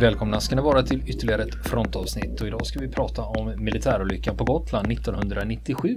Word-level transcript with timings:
Välkomna 0.00 0.40
ska 0.40 0.56
ni 0.56 0.62
vara 0.62 0.82
till 0.82 1.02
ytterligare 1.06 1.42
ett 1.42 1.54
frontavsnitt 1.68 2.40
och 2.40 2.46
idag 2.46 2.66
ska 2.66 2.80
vi 2.80 2.88
prata 2.88 3.22
om 3.22 3.64
militärolyckan 3.64 4.36
på 4.36 4.44
Gotland 4.44 4.92
1997. 4.92 5.94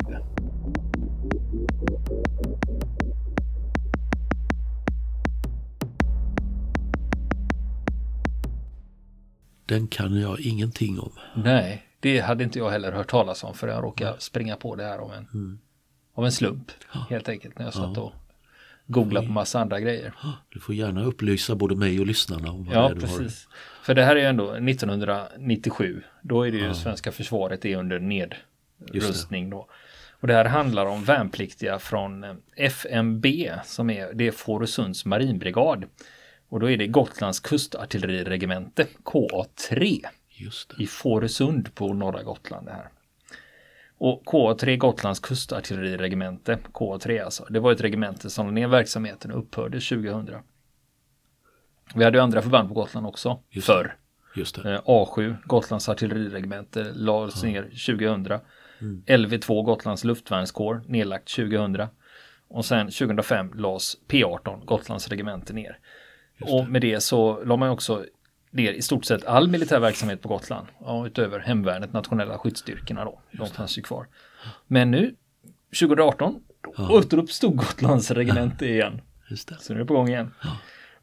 Den 9.66 9.88
kan 9.88 10.16
jag 10.22 10.40
ingenting 10.40 11.00
om. 11.00 11.12
Nej, 11.36 11.84
det 12.00 12.20
hade 12.20 12.44
inte 12.44 12.60
jag 12.60 12.70
heller 12.70 12.92
hört 12.92 13.10
talas 13.10 13.44
om 13.44 13.54
för 13.54 13.68
jag 13.68 13.84
råkade 13.84 14.16
springa 14.20 14.56
på 14.56 14.76
det 14.76 14.84
här 14.84 14.98
av 14.98 15.14
en, 15.14 15.28
Mm. 15.34 15.60
av 16.14 16.26
en 16.26 16.32
slump 16.32 16.72
helt 17.10 17.30
enkelt 17.30 17.58
när 17.60 17.66
jag 17.66 17.74
satt 17.74 17.98
och 17.98 18.12
googlade 18.92 19.28
på 19.28 19.34
massa 19.34 19.60
andra 19.60 19.80
grejer. 19.80 20.14
Du 20.50 20.60
får 20.60 20.76
gärna 20.76 21.04
upplysa 21.04 21.56
både 21.56 21.76
mig 21.76 22.00
och 22.00 22.06
lyssnarna 22.08 22.52
om 22.52 22.66
vad 22.66 22.76
Ja, 22.76 22.82
det 22.82 22.86
är 22.88 22.96
du 22.96 23.08
har. 23.08 23.18
precis. 23.18 23.48
För 23.84 23.96
det 23.96 24.04
här 24.04 24.16
är 24.16 24.30
ändå 24.30 24.52
1997. 24.54 26.04
Då 26.22 26.44
är 26.48 26.52
det 26.52 26.58
ju 26.58 26.66
Ja. 26.66 26.74
svenska 26.74 27.12
försvaret 27.12 27.66
är 27.66 27.76
under 27.78 28.00
nedrustning 28.00 29.50
då. 29.50 29.68
Och 30.22 30.28
det 30.28 30.34
här 30.34 30.46
handlar 30.46 30.86
om 30.86 31.04
värnpliktiga 31.04 31.80
från 31.80 32.24
eh, 32.24 32.34
FMB 32.56 33.26
som 33.66 33.90
är, 33.90 34.14
det 34.14 34.28
är 34.28 34.32
Fårösunds 34.32 35.06
marinbrigad. 35.06 35.86
Och 36.50 36.60
då 36.60 36.70
är 36.70 36.78
det 36.78 36.88
Gotlands 36.88 37.40
kustartilleriregemente 37.40 38.88
KA3 39.04 40.00
Just 40.30 40.70
det. 40.78 40.84
i 40.84 40.88
Fårösund 40.88 41.76
på 41.76 41.94
norra 41.94 42.24
Gotland 42.24 42.66
det 42.66 42.72
här. 42.72 42.90
Och 44.00 44.24
KA3 44.26 44.78
Gotlands 44.78 45.20
kustartilleriregemente, 45.20 46.58
KA3 46.74 47.24
alltså, 47.24 47.46
det 47.50 47.60
var 47.60 47.72
ett 47.72 47.82
regemente 47.82 48.30
som 48.30 48.46
la 48.46 48.52
ner 48.52 48.68
verksamheten 48.68 49.32
och 49.32 49.40
upphörde 49.40 49.80
2000. 49.80 50.30
Vi 51.96 52.04
hade 52.04 52.18
ju 52.18 52.24
andra 52.24 52.42
förband 52.42 52.68
på 52.68 52.74
Gotland 52.74 53.08
också, 53.08 53.40
Just 53.50 53.68
förr. 53.68 53.96
Just 54.36 54.64
det. 54.64 54.74
Eh, 54.74 54.82
A7, 54.82 55.36
Gotlands 55.44 55.90
artilleriregemente, 55.90 56.84
lades 56.94 57.44
ner 57.44 57.64
2000. 57.64 58.40
Mm. 58.82 59.04
LV2, 59.08 59.64
Gotlands 59.64 60.04
luftvärnskår, 60.04 60.82
nedlagt 60.88 61.36
2000. 61.36 61.88
Och 62.48 62.66
sen 62.66 62.86
2005 62.88 63.54
lades 63.54 63.98
P18, 64.08 64.66
Gotlands 64.66 65.08
regemente 65.08 65.54
ner. 65.54 65.78
Och 66.42 66.70
med 66.70 66.82
det 66.82 67.00
så 67.00 67.44
la 67.44 67.56
man 67.56 67.70
också 67.70 68.06
ner 68.52 68.74
i 68.74 68.82
stort 68.82 69.06
sett 69.06 69.26
all 69.26 69.50
militär 69.50 69.80
verksamhet 69.80 70.22
på 70.22 70.30
Gotland. 70.30 70.68
Ja, 70.80 71.08
utöver 71.08 71.40
hemvärnet, 71.40 71.94
nationella 71.94 72.38
skyddsstyrkorna 72.38 73.06
då. 73.06 73.22
De 73.32 73.48
fanns 73.48 73.78
ju 73.78 73.82
kvar. 73.82 74.08
Men 74.68 74.92
nu, 74.92 75.16
2018, 75.80 76.40
då 76.62 76.88
återuppstod 76.90 77.58
Gotlands 77.58 78.12
regemente 78.12 78.66
igen. 78.68 79.02
Just 79.30 79.48
det. 79.48 79.58
Så 79.60 79.74
nu 79.74 79.80
är 79.80 79.84
det 79.84 79.88
på 79.88 79.94
gång 79.94 80.08
igen. 80.10 80.34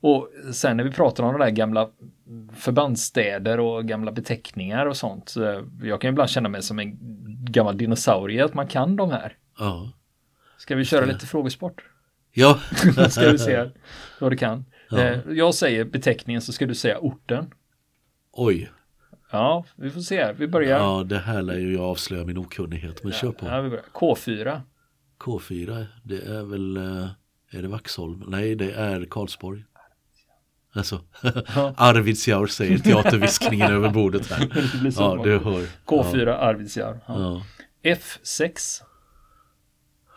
Och 0.00 0.28
sen 0.52 0.76
när 0.76 0.84
vi 0.84 0.90
pratar 0.90 1.24
om 1.24 1.32
de 1.32 1.40
där 1.40 1.50
gamla 1.50 1.88
förbandsstäder 2.54 3.60
och 3.60 3.84
gamla 3.84 4.12
beteckningar 4.12 4.86
och 4.86 4.96
sånt. 4.96 5.28
så 5.28 5.64
Jag 5.82 6.00
kan 6.00 6.10
ibland 6.10 6.30
känna 6.30 6.48
mig 6.48 6.62
som 6.62 6.78
en 6.78 6.98
gammal 7.44 7.76
dinosaurie 7.78 8.44
att 8.44 8.54
man 8.54 8.66
kan 8.66 8.96
de 8.96 9.10
här. 9.10 9.36
Ja. 9.58 9.92
Ska 10.58 10.76
vi 10.76 10.84
köra 10.84 11.04
lite 11.04 11.26
frågesport? 11.26 11.84
Ja. 12.32 12.60
Ska 13.10 13.30
vi 13.30 13.38
se 13.38 13.70
vad 14.20 14.32
du 14.32 14.36
kan. 14.36 14.64
Eh, 14.92 15.18
Jag 15.28 15.54
säger 15.54 15.84
beteckningen 15.84 16.42
så 16.42 16.52
ska 16.52 16.66
du 16.66 16.74
säga 16.74 16.98
orten. 16.98 17.50
Oj. 18.32 18.70
Ja, 19.32 19.64
vi 19.76 19.90
får 19.90 20.00
se. 20.00 20.32
Vi 20.32 20.48
börjar. 20.48 20.78
Ja, 20.78 21.02
det 21.04 21.18
här 21.18 21.42
lär 21.42 21.58
ju 21.58 21.72
jag 21.72 21.82
avslöja 21.84 22.24
min 22.24 22.38
okunnighet. 22.38 23.04
Men 23.04 23.12
kör 23.12 23.32
på. 23.32 23.46
Ja, 23.46 23.60
vi 23.60 23.68
börjar. 23.70 23.84
K4. 23.92 24.60
K4, 25.20 25.86
det 26.02 26.18
är 26.26 26.42
väl, 26.42 26.76
eh, 26.76 27.08
är 27.50 27.62
det 27.62 27.68
Vaxholm? 27.68 28.24
Nej, 28.28 28.54
det 28.54 28.72
är 28.72 29.04
Karlsborg. 29.10 29.64
Alltså, 30.72 31.00
Arvidsjaur 31.76 32.46
säger 32.46 32.78
teaterviskningen 32.78 33.72
över 33.72 33.90
bordet 33.90 34.26
här. 34.30 34.46
Det 34.82 34.96
Ja, 34.96 35.20
du 35.24 35.38
hör. 35.38 35.66
K4 35.86 36.28
Arvidsjaur. 36.38 37.00
Ja. 37.06 37.42
Ja. 37.82 37.90
F6. 37.94 38.82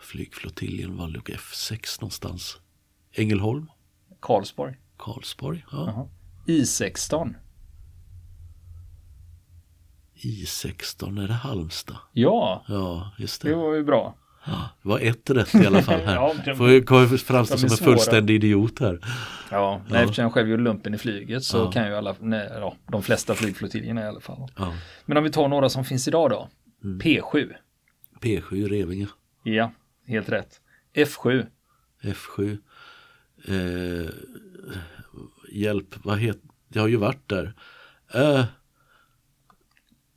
Flygflottiljen 0.00 0.96
Valluk 0.96 1.28
F6 1.28 2.00
någonstans. 2.00 2.58
Ängelholm, 3.12 3.66
Karlsborg. 4.20 4.74
Karlsborg, 4.96 5.64
ja. 5.72 5.84
Jaha. 5.86 6.08
I16. 6.46 7.34
I16, 10.14 11.22
är 11.24 11.28
det 11.28 11.34
Halmstad? 11.34 11.96
Ja, 12.12 12.64
Ja, 12.68 13.10
just 13.18 13.42
det 13.42 13.48
det. 13.48 13.54
var 13.54 13.74
ju 13.74 13.84
bra. 13.84 14.16
Det 14.82 14.88
var 14.88 14.98
ett 14.98 15.30
rätt 15.30 15.54
i 15.54 15.66
alla 15.66 15.82
fall 15.82 16.00
här. 16.00 16.14
Ja, 16.14 16.34
det- 16.44 16.56
Får 16.56 16.84
kommer 16.86 17.06
framstå 17.16 17.54
de 17.54 17.60
som 17.60 17.70
en 17.70 17.76
fullständig 17.76 18.34
idiot 18.34 18.78
här. 18.80 19.00
Ja, 19.50 19.80
nej, 19.88 20.02
eftersom 20.02 20.22
jag 20.22 20.32
själv 20.32 20.48
gjorde 20.48 20.62
lumpen 20.62 20.94
i 20.94 20.98
flyget 20.98 21.44
så 21.44 21.56
Ja. 21.58 21.70
kan 21.72 21.86
ju 21.86 21.94
alla, 21.94 22.14
nej, 22.20 22.48
ja, 22.54 22.76
de 22.88 23.02
flesta 23.02 23.34
flygflottiljerna 23.34 24.00
i 24.02 24.06
alla 24.06 24.20
fall. 24.20 24.48
Ja. 24.56 24.72
Men 25.06 25.16
om 25.16 25.24
vi 25.24 25.30
tar 25.30 25.48
några 25.48 25.68
som 25.68 25.84
finns 25.84 26.08
idag 26.08 26.30
då. 26.30 26.48
Mm. 26.84 26.98
P7. 27.00 27.52
P7 28.20 28.68
Revinge, 28.68 29.08
Ja, 29.42 29.72
helt 30.06 30.28
rätt. 30.28 30.60
F7. 30.94 31.46
F7. 32.02 32.58
Eh, 33.48 34.10
hjälp, 35.52 35.94
vad 36.04 36.18
heter, 36.18 36.40
jag 36.68 36.82
har 36.82 36.88
ju 36.88 36.96
varit 36.96 37.28
där. 37.28 37.54
Eh, 38.14 38.44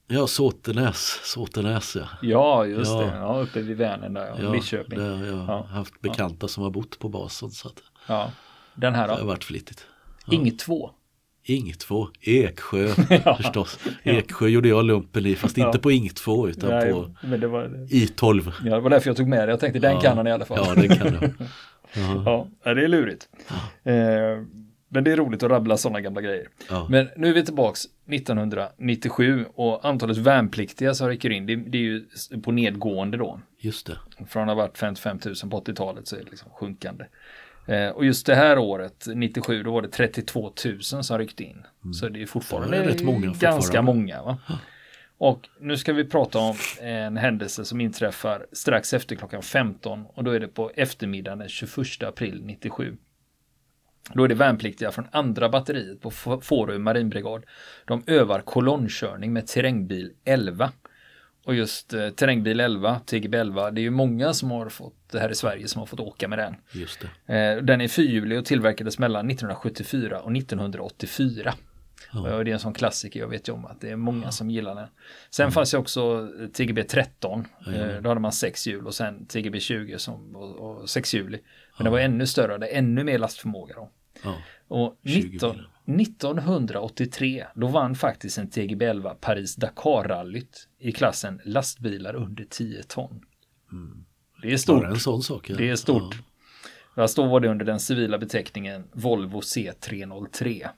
ja, 0.08 0.28
Såtenäs, 0.28 1.20
Såtenäs 1.24 1.96
ja. 1.96 2.08
Ja, 2.22 2.66
just 2.66 2.92
Ja. 2.92 3.02
det. 3.02 3.16
Ja, 3.18 3.42
uppe 3.42 3.62
vid 3.62 3.78
Vänern 3.78 4.14
där, 4.14 4.28
ja. 4.28 4.36
Ja, 4.44 4.54
Lidköping. 4.54 5.00
där 5.00 5.16
har 5.18 5.26
jag 5.26 5.38
Ja. 5.38 5.64
haft 5.70 6.02
bekanta 6.02 6.48
som 6.48 6.64
har 6.64 6.70
bott 6.72 7.00
på 7.00 7.10
basen 7.10 7.52
så 7.52 7.68
att 7.68 7.84
Ja. 8.08 8.32
Den 8.76 8.96
här 8.96 9.08
det 9.08 9.14
har 9.14 9.20
då. 9.20 9.26
varit 9.26 9.44
flitigt. 9.44 9.86
Ing 10.32 10.58
2. 10.58 10.92
Ing 11.46 11.74
2, 11.74 12.08
Eksjö 12.22 12.88
förstås. 13.38 13.80
Eksjö 14.04 14.48
gjorde 14.48 14.68
jag 14.70 14.86
lumpen 14.86 15.26
i 15.26 15.36
fast 15.36 15.58
inte 15.58 15.80
på 15.80 15.92
Ing 15.92 16.10
2 16.10 16.50
utan 16.50 16.70
Nej, 16.70 16.92
på 16.92 17.10
det 17.38 17.48
var, 17.48 17.64
I12. 17.90 18.54
ja, 18.66 18.76
det 18.76 18.80
var 18.82 18.90
därför 18.90 19.10
jag 19.10 19.18
tog 19.18 19.28
med 19.28 19.48
det. 19.48 19.52
Jag 19.52 19.60
tänkte 19.60 19.80
den 19.80 20.02
kan 20.02 20.18
han 20.18 20.28
i 20.28 20.32
alla 20.32 20.46
fall. 20.46 20.58
Ja, 20.68 20.76
det 20.82 20.88
kan 20.88 21.14
jag. 21.14 21.34
Ja, 22.26 22.48
det 22.64 22.70
är 22.84 22.88
lurigt. 22.88 23.30
Eh, 23.84 23.94
men 24.88 25.04
det 25.04 25.12
är 25.12 25.16
roligt 25.18 25.44
att 25.44 25.52
rabbla 25.52 25.78
sådana 25.78 26.02
gamla 26.02 26.22
grejer. 26.22 26.48
Ja. 26.70 26.88
Men 26.90 27.10
nu 27.18 27.30
är 27.30 27.34
vi 27.34 27.46
tillbaks 27.46 27.82
1997 28.08 29.46
och 29.56 29.86
antalet 29.86 30.18
värnpliktiga 30.18 30.94
som 30.94 31.08
rycker 31.10 31.30
in, 31.30 31.46
det, 31.46 31.56
det 31.56 31.78
är 31.78 31.82
ju 31.82 32.06
på 32.44 32.52
nedgående 32.52 33.18
då. 33.18 33.40
Just 33.60 33.88
det. 33.88 33.98
Från 34.28 34.44
att 34.44 34.56
ha 34.56 34.64
varit 34.64 34.78
55 34.78 35.20
000 35.26 35.36
på 35.52 35.60
80-talet 35.62 36.08
så 36.08 36.16
är 36.16 36.20
det 36.20 36.30
liksom 36.30 36.50
sjunkande. 36.52 37.06
Eh, 37.68 37.90
och 37.90 38.06
just 38.06 38.26
det 38.26 38.36
här 38.36 38.58
året, 38.58 39.08
97, 39.16 39.64
då 39.64 39.72
var 39.72 39.82
det 39.82 39.88
32 39.88 40.52
000 40.66 40.82
som 41.04 41.18
ryckte 41.18 41.44
in. 41.44 41.64
Så 41.94 42.10
det 42.10 42.22
är 42.22 42.26
fortfarande 42.26 42.78
Mm. 42.78 42.90
Det 42.98 43.02
är 43.04 43.06
många 43.06 43.20
ganska 43.28 43.52
fortfarande. 43.52 43.94
många. 43.94 44.22
Va? 44.24 44.38
Och 45.18 45.50
nu 45.60 45.78
ska 45.78 45.94
vi 45.94 46.06
prata 46.06 46.40
om 46.40 46.56
en 46.82 47.18
händelse 47.18 47.66
som 47.66 47.82
inträffar 47.82 48.46
strax 48.52 48.94
efter 48.94 49.16
klockan 49.16 49.42
15 49.42 50.06
och 50.06 50.24
då 50.24 50.32
är 50.32 50.40
det 50.40 50.48
på 50.48 50.72
eftermiddagen 50.76 51.40
den 51.40 51.50
21 51.50 52.04
april 52.04 52.42
97. 52.44 52.98
Då 54.14 54.24
är 54.24 54.28
det 54.28 54.36
värnpliktiga 54.36 54.92
från 54.92 55.08
andra 55.12 55.50
batteriet 55.50 56.02
på 56.02 56.12
Fårö 56.42 56.78
marinbrigad. 56.78 57.44
De 57.86 58.04
övar 58.08 58.42
kolonnkörning 58.42 59.34
med 59.34 59.48
terrängbil 59.48 60.12
11. 60.26 60.72
Och 61.46 61.56
just 61.56 61.94
eh, 61.94 62.10
terrängbil 62.10 62.60
11, 62.60 63.00
TGB 63.06 63.38
11, 63.38 63.72
det 63.72 63.82
är 63.82 63.84
ju 63.84 63.90
många 63.90 64.34
som 64.34 64.52
har 64.52 64.70
fått, 64.70 64.96
det 65.12 65.20
här 65.20 65.30
i 65.30 65.36
Sverige, 65.36 65.68
som 65.68 65.80
har 65.80 65.86
fått 65.86 66.00
åka 66.00 66.28
med 66.28 66.40
den. 66.40 66.56
Just 66.72 67.06
det. 67.26 67.36
Eh, 67.36 67.64
den 67.64 67.82
är 67.82 67.88
fyrhjulig 67.88 68.40
och 68.40 68.46
tillverkades 68.46 69.00
mellan 69.00 69.30
1974 69.30 70.20
och 70.20 70.38
1984. 70.38 71.54
Och 72.12 72.46
det 72.46 72.52
är 72.52 72.54
en 72.54 72.60
sån 72.60 72.74
klassiker, 72.74 73.20
jag 73.20 73.28
vet 73.28 73.48
ju 73.48 73.54
om 73.54 73.66
att 73.66 73.82
det 73.82 73.90
är 73.90 73.96
många 73.96 74.32
som 74.32 74.50
gillar 74.50 74.76
den. 74.76 74.88
Sen 75.30 75.52
fanns 75.52 75.74
ju 75.74 75.78
också 75.78 76.30
TGB 76.54 76.84
13, 76.84 77.48
eh, 77.68 78.02
då 78.02 78.10
hade 78.10 78.22
man 78.22 78.32
sex 78.32 78.68
hjul 78.68 78.88
och 78.88 78.96
sen 78.96 79.26
TGB 79.26 79.60
20 79.60 80.00
som, 80.00 80.36
och, 80.36 80.56
och 80.56 80.90
sexhjulig. 80.90 81.44
Men 81.78 81.86
det 81.86 81.92
var 81.92 82.00
ännu 82.00 82.28
större, 82.28 82.58
det 82.58 82.68
ännu 82.68 83.04
mer 83.04 83.18
lastförmåga 83.18 83.76
då. 83.76 83.90
Ja. 84.24 84.36
Och 84.68 85.00
20 85.04 85.30
19, 85.30 85.52
bilar. 85.52 85.70
1983, 86.02 87.46
då 87.56 87.68
vann 87.68 87.96
faktiskt 87.96 88.38
en 88.38 88.50
TGB 88.50 88.86
11 88.86 89.16
Paris-Dakar-rallyt 89.22 90.68
i 90.80 90.92
klassen 90.92 91.42
lastbilar 91.46 92.16
under 92.16 92.46
10 92.50 92.84
ton. 92.84 93.26
Det 94.42 94.54
är 94.54 94.58
stort. 94.58 94.84
En 94.84 95.00
sån 95.00 95.24
sak. 95.24 95.50
Ja. 95.50 95.56
Det 95.58 95.70
är 95.70 95.76
stort. 95.76 96.16
Fast 96.96 97.16
då 97.16 97.26
var 97.26 97.40
det 97.40 97.50
under 97.50 97.66
den 97.66 97.80
civila 97.80 98.18
beteckningen 98.18 98.84
Volvo 98.92 99.40
C303. 99.40 100.70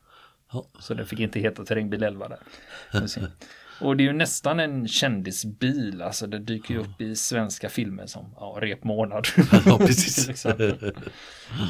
Ja. 0.54 0.66
Så 0.80 0.94
det 0.94 1.06
fick 1.06 1.20
inte 1.20 1.40
heta 1.40 1.66
terrängbil 1.66 2.04
11 2.04 2.28
där. 2.30 2.40
Och 3.82 3.98
det 3.98 4.04
är 4.04 4.06
ju 4.06 4.14
nästan 4.14 4.60
en 4.60 4.88
kändisbil, 4.88 6.02
alltså 6.02 6.28
det 6.28 6.40
dyker 6.40 6.74
ju 6.74 6.80
upp 6.80 7.02
i 7.02 7.16
svenska 7.16 7.70
filmer 7.70 8.06
som 8.06 8.26
ja, 8.36 8.58
Rep 8.62 8.84
månad. 8.84 9.28
Ja, 9.66 9.78
precis. 9.78 10.46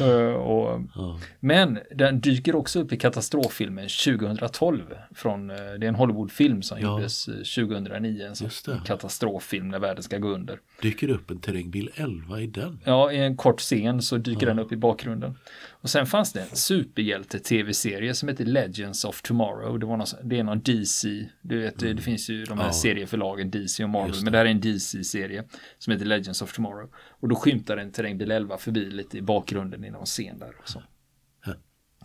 Eh, 0.01 0.33
och, 0.33 0.81
Ja. 0.95 1.19
men 1.39 1.79
den 1.95 2.21
dyker 2.21 2.55
också 2.55 2.79
upp 2.79 2.93
i 2.93 2.97
katastroffilmen 2.97 3.87
2012. 3.89 4.81
Från, 5.15 5.49
eh, 5.49 5.55
det 5.55 5.63
är 5.63 5.87
en 5.87 5.95
Hollywoodfilm 5.95 6.61
som 6.61 6.79
Ja. 6.79 6.87
gjordes 6.97 7.27
eh, 7.27 7.33
2009. 7.33 8.25
En 8.27 8.35
sån 8.35 8.45
Just 8.45 8.65
det. 8.65 8.81
katastroffilm 8.85 9.69
när 9.69 9.79
världen 9.79 10.03
ska 10.03 10.17
gå 10.17 10.27
under. 10.27 10.59
Dyker 10.81 11.09
upp 11.09 11.31
en 11.31 11.39
terrängbil 11.39 11.89
11 11.95 12.39
i 12.41 12.47
den? 12.47 12.79
Ja, 12.83 13.11
i 13.11 13.17
en 13.17 13.37
kort 13.37 13.59
scen 13.59 14.01
så 14.01 14.17
dyker 14.17 14.45
den 14.45 14.59
upp 14.59 14.71
i 14.71 14.75
bakgrunden. 14.77 15.35
Och 15.85 15.89
sen 15.91 16.05
fanns 16.05 16.33
det 16.33 16.41
en 16.41 16.55
superhjälte-tv-serie 16.55 18.13
som 18.13 18.29
heter 18.29 18.45
Legends 18.45 19.05
of 19.05 19.21
Tomorrow. 19.21 19.79
Det, 19.79 19.85
var 19.85 19.97
någon, 19.97 20.07
det 20.23 20.39
är 20.39 20.43
någon 20.43 20.61
DC, 20.61 21.29
du 21.41 21.59
vet, 21.61 21.79
det 21.79 21.97
finns 22.01 22.29
ju 22.29 22.43
de 22.43 22.57
här 22.57 22.65
Ja. 22.65 22.73
serieförlagen 22.73 23.51
DC 23.51 23.83
och 23.83 23.89
Marvel, 23.89 24.11
det. 24.11 24.23
men 24.23 24.31
det 24.33 24.37
här 24.37 24.45
är 24.45 24.49
en 24.49 24.61
DC-serie 24.61 25.43
som 25.77 25.93
heter 25.93 26.05
Legends 26.05 26.41
of 26.41 26.53
Tomorrow. 26.53 26.89
Och 27.19 27.27
då 27.27 27.35
skymtar 27.35 27.77
en 27.77 27.91
terrängbil 27.91 28.31
11 28.31 28.57
förbi 28.57 28.85
lite 28.89 29.17
i 29.17 29.21
bakgrunden 29.21 29.83
i 29.85 29.89
någon 29.91 30.05
scen 30.05 30.39
där. 30.39 30.53
Och 30.61 30.69
så. 30.69 30.83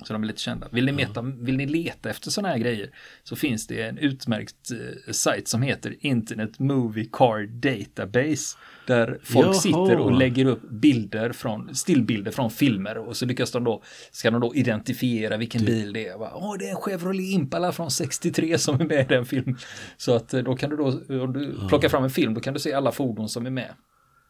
Så 0.04 0.12
de 0.12 0.22
är 0.22 0.26
lite 0.26 0.40
kända. 0.40 0.68
Vill 0.72 0.84
ni, 0.84 0.92
meta, 0.92 1.22
vill 1.22 1.56
ni 1.56 1.66
leta 1.66 2.10
efter 2.10 2.30
sådana 2.30 2.48
här 2.48 2.58
grejer 2.58 2.90
så 3.22 3.36
finns 3.36 3.66
det 3.66 3.82
en 3.82 3.98
utmärkt 3.98 4.70
eh, 4.70 5.12
sajt 5.12 5.48
som 5.48 5.62
heter 5.62 5.96
Internet 6.00 6.58
Movie 6.58 7.08
Car 7.12 7.46
Database. 7.46 8.58
Där 8.86 9.18
folk 9.22 9.46
Jaha. 9.46 9.54
sitter 9.54 9.96
och 9.96 10.12
lägger 10.12 10.44
upp 10.44 10.70
bilder 10.70 11.32
från, 11.32 11.74
stillbilder 11.74 12.30
från 12.30 12.50
filmer 12.50 12.98
och 12.98 13.16
så 13.16 13.26
lyckas 13.26 13.50
de 13.50 13.64
då, 13.64 13.82
ska 14.10 14.30
de 14.30 14.40
då 14.40 14.54
identifiera 14.54 15.36
vilken 15.36 15.64
bil 15.64 15.92
det 15.92 16.08
är. 16.08 16.16
Åh, 16.16 16.56
det 16.58 16.66
är 16.66 16.70
en 16.70 16.76
Chevrolet 16.76 17.24
Impala 17.24 17.72
från 17.72 17.90
63 17.90 18.58
som 18.58 18.80
är 18.80 18.84
med 18.84 19.00
i 19.00 19.14
den 19.14 19.26
filmen. 19.26 19.58
Så 19.96 20.14
att 20.14 20.34
eh, 20.34 20.42
då 20.42 20.56
kan 20.56 20.70
du 20.70 20.76
då, 20.76 20.86
om 21.22 21.32
du 21.32 21.68
plockar 21.68 21.88
fram 21.88 22.04
en 22.04 22.10
film, 22.10 22.34
då 22.34 22.40
kan 22.40 22.54
du 22.54 22.60
se 22.60 22.72
alla 22.72 22.92
fordon 22.92 23.28
som 23.28 23.46
är 23.46 23.50
med. 23.50 23.74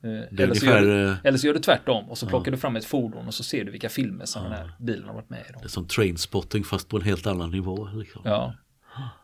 Eh, 0.03 0.11
Eller 0.11 0.55
så, 0.55 0.67
gör 0.67 0.73
ungefär, 0.73 0.83
du, 0.83 1.09
eh, 1.09 1.17
eller 1.25 1.39
så 1.39 1.47
gör 1.47 1.55
du 1.55 1.61
tvärtom 1.61 2.11
och 2.11 2.19
så 2.19 2.27
plockar 2.27 2.53
du 2.53 2.59
fram 2.59 2.77
ett 2.77 2.85
fordon 2.85 3.27
och 3.27 3.35
så 3.35 3.43
ser 3.43 3.65
du 3.65 3.71
vilka 3.71 3.89
filmer 3.89 4.25
som 4.25 4.43
den 4.43 4.53
här 4.53 4.71
bilen 4.79 5.05
har 5.05 5.15
varit 5.15 5.31
med 5.31 5.41
i. 5.41 5.53
Då. 5.53 5.59
Det 5.59 5.67
är 5.67 5.69
som 5.69 5.87
trainspotting 5.87 6.65
fast 6.65 6.89
på 6.89 6.97
en 6.97 7.03
helt 7.03 7.27
annan 7.27 7.51
nivå. 7.51 7.89
Liksom. 7.95 8.23
Ja. 8.25 8.55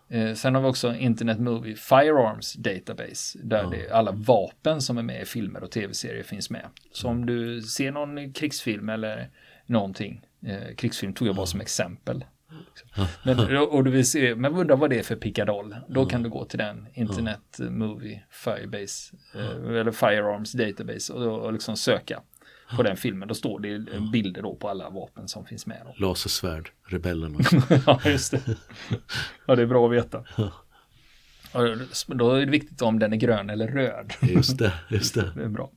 Eh, 0.09 0.35
sen 0.35 0.55
har 0.55 0.63
vi 0.63 0.69
också 0.69 0.95
Internet 0.95 1.39
Movie 1.41 1.77
Firearms 1.77 2.53
Database 2.55 3.39
där 3.43 3.71
det, 3.71 3.91
alla 3.91 4.13
vapen 4.13 4.83
som 4.83 4.99
är 4.99 5.03
med 5.03 5.23
i 5.23 5.25
filmer 5.25 5.63
och 5.63 5.71
tv-serier 5.71 6.23
finns 6.23 6.51
med. 6.51 6.67
Så 6.93 7.09
om 7.09 7.27
du 7.27 7.63
ser 7.63 7.93
någon 7.93 8.33
krigsfilm 8.33 8.89
eller 8.89 9.31
någonting, 9.67 10.21
eh, 10.47 10.75
krigsfilm 10.77 11.13
tog 11.13 11.29
jag 11.29 11.37
bara 11.37 11.47
som 11.47 11.61
exempel. 11.61 12.25
Men, 13.23 13.57
och 13.57 13.85
du 13.85 13.91
vill 13.91 14.07
se, 14.07 14.35
men 14.35 14.55
undrar 14.55 14.77
vad 14.77 14.91
det 14.91 14.99
är 14.99 15.03
för 15.03 15.17
pickadoll. 15.17 15.77
Då 15.89 16.07
kan 16.07 16.23
du 16.23 16.31
gå 16.31 16.45
till 16.45 16.59
den 16.59 16.87
Internet 16.95 17.59
Movie 17.59 18.23
Firebase 18.31 19.17
eh, 19.35 19.79
eller 19.81 19.93
Firearms 19.93 20.53
Database 20.53 21.13
och, 21.13 21.45
och 21.45 21.53
liksom 21.53 21.77
söka 21.77 22.23
på 22.77 22.83
den 22.83 22.97
filmen. 22.97 23.29
Då 23.29 23.35
står 23.35 23.61
det 23.61 24.01
bilder 24.13 24.43
då 24.43 24.55
på 24.55 24.69
alla 24.69 24.91
vapen 24.91 25.29
som 25.29 25.47
finns 25.47 25.67
med. 25.67 25.83
Då. 25.85 26.07
Lasersvärd, 26.07 26.71
rebellerna. 26.85 27.39
ja, 27.87 28.01
just 28.05 28.31
det. 28.31 28.41
Ja, 29.47 29.57
det 29.57 29.63
är 29.63 29.67
bra 29.67 29.87
att 29.87 29.93
veta. 29.93 30.25
Då 32.07 32.35
är 32.35 32.41
det 32.47 32.51
viktigt 32.51 32.83
om 32.83 32.99
den 32.99 33.13
är 33.13 33.17
grön 33.17 33.51
eller 33.51 33.69
röd. 33.69 34.13
Just 34.21 34.59
det, 34.59 34.73
just 34.89 35.15
det. 35.15 35.31
Det 35.35 35.43
är 35.43 35.49
bra. 35.49 35.71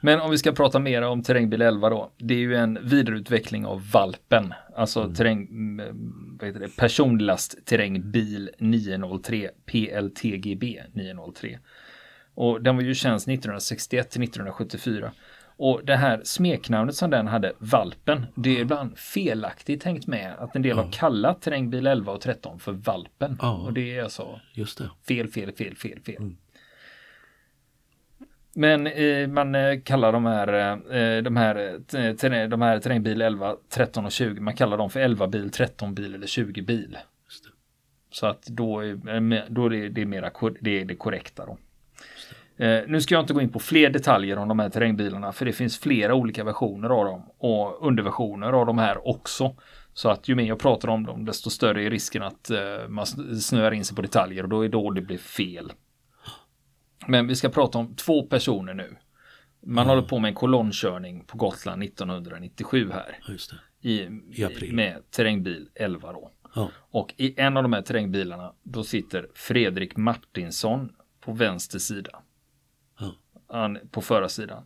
Men 0.00 0.20
om 0.20 0.30
vi 0.30 0.38
ska 0.38 0.52
prata 0.52 0.78
mer 0.78 1.02
om 1.02 1.22
terrängbil 1.22 1.62
11 1.62 1.90
då. 1.90 2.12
Det 2.18 2.34
är 2.34 2.38
ju 2.38 2.56
en 2.56 2.78
vidareutveckling 2.82 3.66
av 3.66 3.90
Valpen. 3.92 4.54
Alltså 4.76 5.14
terräng, 5.14 5.48
mm, 5.48 6.36
vad 6.38 6.46
heter 6.46 6.60
det? 6.60 6.76
personlast 6.76 7.66
terrängbil 7.66 8.50
903 8.58 9.50
PLTGB 9.66 10.82
903. 10.92 11.58
Och 12.34 12.62
den 12.62 12.76
var 12.76 12.82
ju 12.82 12.94
tjänst 12.94 13.28
1961 13.28 14.10
till 14.10 14.22
1974. 14.22 15.12
Och 15.58 15.80
det 15.84 15.96
här 15.96 16.20
smeknamnet 16.24 16.94
som 16.94 17.10
den 17.10 17.26
hade, 17.26 17.52
Valpen, 17.58 18.26
det 18.34 18.56
är 18.56 18.60
ibland 18.60 18.98
felaktigt 18.98 19.82
tänkt 19.82 20.06
med 20.06 20.34
att 20.38 20.56
en 20.56 20.62
del 20.62 20.76
har 20.76 20.92
kallat 20.92 21.42
terrängbil 21.42 21.86
11 21.86 22.12
och 22.12 22.20
13 22.20 22.58
för 22.58 22.72
Valpen. 22.72 23.38
Ja. 23.42 23.52
Och 23.52 23.72
det 23.72 23.96
är 23.98 24.02
alltså 24.02 24.40
Just 24.52 24.78
det. 24.78 24.90
Fel, 25.08 25.28
fel, 25.28 25.52
fel, 25.52 25.76
fel, 25.76 26.00
fel. 26.00 26.34
Men 28.58 28.86
eh, 28.86 29.28
man 29.28 29.54
eh, 29.54 29.80
kallar 29.84 30.12
de 30.12 30.24
här, 30.24 30.48
eh, 30.94 31.22
de 31.22 31.36
här, 31.36 31.80
eh, 31.94 32.48
de 32.48 32.62
här 32.62 32.78
terrängbil 32.78 33.22
11, 33.22 33.56
13 33.68 34.04
och 34.04 34.12
20, 34.12 34.40
man 34.40 34.54
kallar 34.54 34.78
dem 34.78 34.90
för 34.90 35.00
11 35.00 35.26
bil, 35.26 35.50
13 35.50 35.94
bil 35.94 36.14
eller 36.14 36.26
20 36.26 36.62
bil. 36.62 36.90
Det. 36.90 36.98
Så 38.10 38.26
att 38.26 38.46
då 38.46 38.80
är, 38.80 38.92
eh, 38.92 39.42
då 39.48 39.66
är 39.66 39.70
det, 39.70 39.88
det 39.88 40.00
är 40.00 40.06
mera 40.06 40.30
det, 40.60 40.80
är 40.80 40.84
det 40.84 40.94
korrekta 40.94 41.46
då. 41.46 41.58
Eh, 42.64 42.82
nu 42.86 43.00
ska 43.00 43.14
jag 43.14 43.22
inte 43.22 43.34
gå 43.34 43.40
in 43.40 43.52
på 43.52 43.58
fler 43.58 43.90
detaljer 43.90 44.38
om 44.38 44.48
de 44.48 44.58
här 44.58 44.68
terrängbilarna 44.68 45.32
för 45.32 45.44
det 45.44 45.52
finns 45.52 45.78
flera 45.78 46.14
olika 46.14 46.44
versioner 46.44 46.88
av 46.90 47.04
dem 47.04 47.22
och 47.38 47.86
underversioner 47.86 48.52
av 48.52 48.66
de 48.66 48.78
här 48.78 49.08
också. 49.08 49.54
Så 49.92 50.08
att 50.08 50.28
ju 50.28 50.34
mer 50.34 50.44
jag 50.44 50.58
pratar 50.58 50.88
om 50.88 51.06
dem 51.06 51.24
desto 51.24 51.50
större 51.50 51.84
är 51.84 51.90
risken 51.90 52.22
att 52.22 52.50
eh, 52.50 52.88
man 52.88 53.04
sn- 53.04 53.34
snöar 53.34 53.72
in 53.72 53.84
sig 53.84 53.96
på 53.96 54.02
detaljer 54.02 54.42
och 54.42 54.48
då 54.48 54.64
är 54.64 54.68
då 54.68 54.90
det 54.90 55.00
blir 55.00 55.18
fel. 55.18 55.72
Men 57.08 57.26
vi 57.26 57.36
ska 57.36 57.48
prata 57.48 57.78
om 57.78 57.94
två 57.94 58.22
personer 58.22 58.74
nu. 58.74 58.96
Man 59.60 59.86
håller 59.86 60.02
på 60.02 60.18
med 60.18 60.28
en 60.28 60.34
kolonnkörning 60.34 61.24
på 61.24 61.38
Gotland 61.38 61.82
1997 61.82 62.90
här. 62.92 63.18
I, 63.80 64.00
I 64.32 64.44
april. 64.44 64.74
Med 64.74 65.10
terrängbil 65.10 65.68
11 65.74 66.12
då. 66.12 66.30
Ja. 66.54 66.70
Och 66.90 67.14
i 67.16 67.40
en 67.40 67.56
av 67.56 67.62
de 67.62 67.72
här 67.72 67.82
terrängbilarna 67.82 68.52
då 68.62 68.84
sitter 68.84 69.28
Fredrik 69.34 69.96
Martinsson 69.96 70.92
på 71.20 71.32
vänster 71.32 71.78
sida. 71.78 72.22
Ja. 72.98 73.14
Han 73.48 73.78
på 73.90 74.00
förarsidan. 74.00 74.64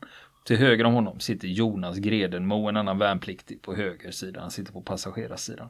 Till 0.51 0.59
höger 0.59 0.85
om 0.85 0.95
honom 0.95 1.21
sitter 1.21 1.49
Jonas 1.49 1.99
Gredenmo, 1.99 2.69
en 2.69 2.77
annan 2.77 2.99
värnpliktig 2.99 3.63
på 3.63 3.75
höger 3.75 4.11
sida. 4.11 4.41
Han 4.41 4.51
sitter 4.51 4.73
på 4.73 4.83
passagerarsidan. 4.83 5.69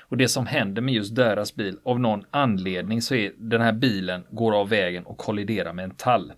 Och 0.00 0.16
det 0.16 0.28
som 0.28 0.46
händer 0.46 0.82
med 0.82 0.94
just 0.94 1.14
deras 1.14 1.54
bil, 1.54 1.78
av 1.82 2.00
någon 2.00 2.24
anledning 2.30 3.02
så 3.02 3.14
är 3.14 3.32
den 3.38 3.60
här 3.60 3.72
bilen 3.72 4.24
går 4.30 4.60
av 4.60 4.68
vägen 4.68 5.06
och 5.06 5.18
kolliderar 5.18 5.72
med 5.72 5.84
en 5.84 5.90
tall. 5.90 6.32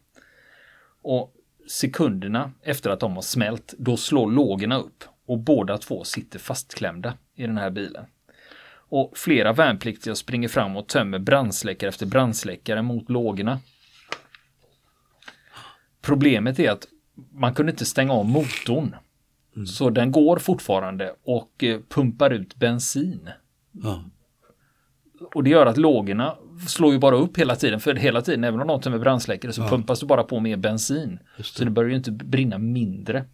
Och 1.03 1.35
sekunderna 1.69 2.53
efter 2.63 2.91
att 2.91 3.01
de 3.01 3.15
har 3.15 3.23
smält, 3.23 3.75
då 3.79 3.97
slår 3.97 4.31
lågorna 4.31 4.79
upp 4.79 5.05
och 5.27 5.39
båda 5.39 5.79
två 5.79 6.05
sitter 6.05 6.39
fastklämda 6.39 7.15
i 7.37 7.43
den 7.43 7.59
här 7.59 7.71
bilen. 7.71 8.05
Och 8.75 9.13
flera 9.19 9.53
värnpliktiga 9.53 10.15
springer 10.15 10.49
fram 10.49 10.77
och 10.77 10.89
tömmer 10.89 11.19
brandsläckare 11.19 11.89
efter 11.89 12.07
brandsläckare 12.07 12.83
mot 12.83 13.11
lågorna. 13.11 13.61
Problemet 16.03 16.59
är 16.59 16.71
att 16.71 16.87
man 17.33 17.55
kunde 17.55 17.73
inte 17.73 17.85
stänga 17.85 18.13
av 18.13 18.25
motorn. 18.27 18.97
Så 19.67 19.91
den 19.91 20.13
går 20.13 20.37
fortfarande 20.37 21.15
och 21.25 21.65
eh, 21.65 21.81
pumpar 21.89 22.31
ut 22.31 22.57
bensin. 22.57 23.31
Ja. 23.73 24.05
Och 25.35 25.45
det 25.45 25.51
gör 25.51 25.67
att 25.67 25.77
lågorna 25.77 26.37
slår 26.69 26.93
ju 26.93 26.99
bara 26.99 27.17
upp 27.17 27.39
hela 27.39 27.57
tiden. 27.57 27.81
För 27.81 27.95
hela 27.95 28.23
tiden, 28.23 28.45
även 28.45 28.61
om 28.61 28.67
de 28.67 28.81
tömmer 28.81 28.99
brandsläckare, 28.99 29.53
så 29.53 29.63
pumpas 29.63 30.01
det 30.01 30.07
bara 30.07 30.23
på 30.23 30.41
mer 30.41 30.57
bensin. 30.57 31.19
Just 31.37 31.57
Så 31.57 31.65
det 31.65 31.71
börjar 31.71 31.91
ju 31.91 31.97
inte 31.97 32.11
brinna 32.11 32.59
mindre. 32.59 33.25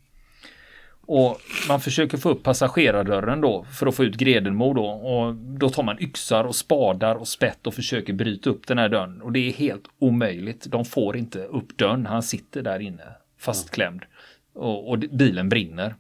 Och 1.06 1.40
man 1.68 1.80
försöker 1.80 2.18
få 2.18 2.30
upp 2.30 2.42
passagerardörren 2.42 3.40
då 3.40 3.64
för 3.64 3.86
att 3.86 3.94
få 3.94 4.04
ut 4.04 4.16
Gredenmo 4.16 4.74
då. 4.74 4.86
Och 4.86 5.34
då 5.34 5.68
tar 5.68 5.82
man 5.82 6.02
yxar 6.02 6.44
och 6.44 6.56
spadar 6.56 7.14
och 7.14 7.28
spett 7.28 7.66
och 7.66 7.74
försöker 7.74 8.12
bryta 8.12 8.50
upp 8.50 8.66
den 8.66 8.78
här 8.78 8.88
dörren. 8.88 9.22
Och 9.22 9.32
det 9.32 9.48
är 9.48 9.52
helt 9.52 9.84
omöjligt. 9.98 10.66
De 10.70 10.84
får 10.84 11.16
inte 11.16 11.44
upp 11.44 11.78
dörren. 11.78 12.06
Han 12.06 12.22
sitter 12.22 12.62
där 12.62 12.80
inne 12.80 13.02
fastklämd. 13.38 14.04
Och, 14.52 14.90
och 14.90 14.98
bilen 14.98 15.48
brinner. 15.48 15.94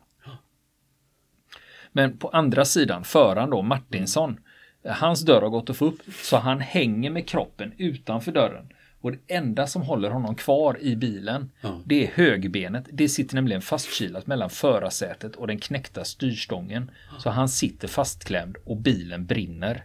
Men 1.92 2.18
på 2.18 2.28
andra 2.28 2.64
sidan, 2.64 3.04
föraren 3.04 3.50
då, 3.50 3.62
Martinsson, 3.62 4.40
hans 4.84 5.20
dörr 5.20 5.42
har 5.42 5.48
gått 5.48 5.70
att 5.70 5.76
få 5.76 5.84
upp 5.84 6.00
så 6.12 6.36
han 6.36 6.60
hänger 6.60 7.10
med 7.10 7.28
kroppen 7.28 7.72
utanför 7.78 8.32
dörren. 8.32 8.68
Och 9.00 9.12
det 9.12 9.18
enda 9.34 9.66
som 9.66 9.82
håller 9.82 10.10
honom 10.10 10.34
kvar 10.34 10.78
i 10.80 10.96
bilen, 10.96 11.50
Ja. 11.60 11.80
det 11.84 12.06
är 12.06 12.10
högbenet. 12.14 12.84
Det 12.92 13.08
sitter 13.08 13.34
nämligen 13.34 13.62
fastkilat 13.62 14.26
mellan 14.26 14.50
förarsätet 14.50 15.36
och 15.36 15.46
den 15.46 15.58
knäckta 15.58 16.04
styrstången. 16.04 16.90
Så 17.18 17.30
han 17.30 17.48
sitter 17.48 17.88
fastklämd 17.88 18.56
och 18.64 18.76
bilen 18.76 19.26
brinner. 19.26 19.84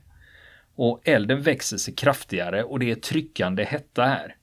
Och 0.75 1.01
elden 1.03 1.41
växer 1.41 1.77
sig 1.77 1.93
kraftigare 1.93 2.63
och 2.63 2.79
det 2.79 2.91
är 2.91 2.95
tryckande 2.95 3.63
hetta 3.63 4.03
här. 4.03 4.35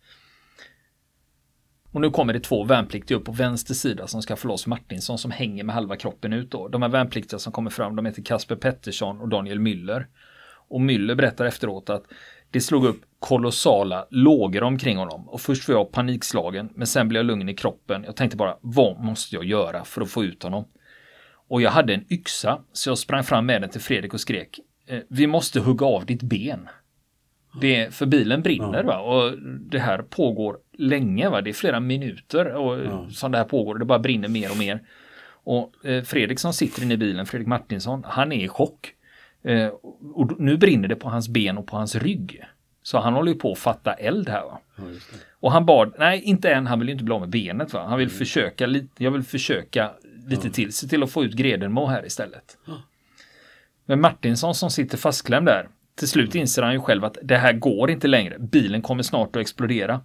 Och 1.93 2.01
nu 2.01 2.11
kommer 2.11 2.33
det 2.33 2.41
två 2.41 2.65
värnpliktiga 2.65 3.19
upp 3.19 3.25
på 3.25 3.33
vänster 3.33 3.75
sida 3.75 4.07
som 4.07 4.23
ska 4.23 4.37
få 4.37 4.49
loss 4.49 4.67
Martinsson 4.67 5.19
som 5.19 5.31
hänger 5.31 5.65
med 5.65 5.75
halva 5.75 5.97
kroppen 5.97 6.33
ut 6.33 6.51
då. 6.51 6.69
De 6.69 6.83
här 6.83 6.89
värnpliktiga 6.89 7.39
som 7.39 7.53
kommer 7.53 7.71
fram, 7.71 7.97
de 7.97 8.07
heter 8.07 8.23
Kasper 8.23 8.57
Pettersson 8.57 9.21
och 9.21 9.29
Daniel 9.29 9.59
Müller. 9.59 10.07
Och 10.69 10.81
Müller 10.81 11.15
berättar 11.15 11.45
efteråt 11.45 11.91
att 11.91 12.05
det 12.51 12.61
slog 12.61 12.85
upp 12.85 13.01
kolossala 13.19 14.07
lågor 14.11 14.63
omkring 14.63 14.97
honom 14.97 15.29
och 15.29 15.41
först 15.41 15.69
var 15.69 15.75
jag 15.75 15.93
panikslagen 15.93 16.69
men 16.75 16.87
sen 16.87 17.09
blev 17.09 17.19
jag 17.19 17.27
lugn 17.27 17.49
i 17.49 17.55
kroppen. 17.55 18.05
Jag 18.05 18.17
tänkte 18.17 18.37
bara 18.37 18.57
vad 18.61 19.01
måste 19.05 19.35
jag 19.35 19.45
göra 19.45 19.85
för 19.85 20.01
att 20.03 20.11
få 20.11 20.25
ut 20.25 20.43
honom? 20.43 20.65
Och 21.49 21.63
jag 21.63 21.71
hade 21.71 21.95
en 21.95 22.13
yxa 22.13 22.61
så 22.73 22.91
jag 22.91 22.99
sprang 22.99 23.25
fram 23.25 23.47
med 23.47 23.63
den 23.63 23.71
till 23.71 23.81
Fredrik 23.81 24.15
och 24.15 24.21
skrek 24.21 24.61
"Eh, 24.87 24.99
Vi 25.09 25.27
måste 25.27 25.61
hugga 25.61 25.87
av 25.87 26.07
ditt 26.07 26.23
ben. 26.23 26.69
Det, 27.61 27.95
för 27.95 28.07
bilen 28.07 28.43
brinner 28.43 28.83
va 28.85 28.99
och 29.01 29.39
det 29.71 29.79
här 29.79 30.03
pågår 30.03 30.59
länge 30.81 31.29
va. 31.29 31.41
Det 31.41 31.51
är 31.51 31.55
flera 31.55 31.81
minuter 31.81 32.55
och, 32.55 33.13
som 33.13 33.33
det 33.33 33.39
här 33.39 33.45
pågår. 33.45 33.79
Det 33.79 33.85
bara 33.85 33.99
brinner 33.99 34.29
mer 34.29 34.51
och 34.51 34.59
mer. 34.59 34.81
Och 35.45 35.87
eh, 35.87 36.03
Fredrik 36.03 36.39
som 36.39 36.53
sitter 36.53 36.83
inne 36.83 36.95
i 36.95 36.97
bilen, 36.97 37.27
Fredrik 37.27 37.49
Martinsson, 37.49 38.05
han 38.09 38.33
är 38.33 38.45
i 38.45 38.49
chock. 38.49 38.95
Eh, 39.43 39.67
och 40.15 40.41
nu 40.41 40.57
brinner 40.57 40.89
det 40.89 40.97
på 40.97 41.09
hans 41.09 41.29
ben 41.29 41.59
och 41.59 41.67
på 41.67 41.77
hans 41.77 41.95
rygg. 41.97 42.45
Så 42.83 42.99
han 42.99 43.15
håller 43.15 43.33
ju 43.33 43.39
på 43.39 43.53
att 43.53 43.59
fatta 43.59 43.93
eld 43.93 44.29
här 44.29 44.43
va. 44.43 44.61
Ja. 44.77 44.83
Och 45.41 45.53
han 45.53 45.67
bad, 45.67 45.95
nej 45.99 46.21
inte 46.21 46.51
än, 46.51 46.67
han 46.67 46.79
vill 46.79 46.89
ju 46.89 46.93
inte 46.93 47.05
bli 47.05 47.15
av 47.15 47.21
med 47.21 47.31
benet 47.31 47.73
va. 47.73 47.87
Han 47.87 47.99
vill 47.99 48.11
försöka 48.11 48.67
lite, 48.67 49.05
jag 49.05 49.11
vill 49.11 49.23
försöka 49.23 49.91
lite 50.27 50.51
till. 50.51 50.73
Se 50.73 50.89
till 50.89 51.03
att 51.03 51.11
få 51.11 51.25
ut 51.25 51.33
Gredenmo 51.33 51.87
här 51.87 52.07
istället. 52.07 52.59
Men 53.87 54.01
Martinsson 54.01 54.55
som 54.55 54.71
sitter 54.71 54.99
fastklämd 54.99 55.47
där. 55.47 55.69
Till 55.95 56.09
slut 56.09 56.35
inser 56.35 56.63
han 56.63 56.73
ju 56.73 56.81
själv 56.81 57.05
att 57.05 57.19
det 57.23 57.37
här 57.37 57.53
går 57.53 57.91
inte 57.91 58.09
längre. 58.09 58.39
Bilen 58.39 58.83
kommer 58.83 59.03
snart 59.03 59.37
att 59.37 59.41
explodera. 59.41 60.01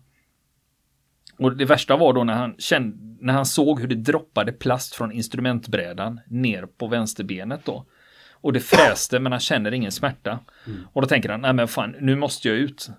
Och 1.38 1.58
det 1.58 1.66
värsta 1.66 1.98
var 1.98 2.14
då 2.14 2.24
när 2.24 2.34
han, 2.34 2.56
kände, 2.58 2.98
när 3.20 3.34
han 3.34 3.46
såg 3.46 3.80
hur 3.80 3.88
det 3.88 3.96
droppade 3.96 4.52
plast 4.52 4.96
från 4.96 5.12
instrumentbrädan 5.12 6.20
ner 6.28 6.66
på 6.66 6.88
vänsterbenet 6.88 7.66
då. 7.66 7.86
Och 8.32 8.54
det 8.54 8.60
fräste 8.60 9.20
men 9.20 9.32
han 9.32 9.42
känner 9.42 9.72
ingen 9.72 9.92
smärta. 9.92 10.40
Mm. 10.68 10.88
Och 10.94 11.02
då 11.02 11.08
tänker 11.08 11.30
han, 11.30 11.42
nej 11.42 11.54
men 11.54 11.68
fan, 11.68 11.96
nu 12.00 12.16
måste 12.16 12.48
jag 12.48 12.58
ut. 12.58 12.90